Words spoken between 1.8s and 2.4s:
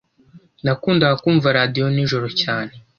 nijoro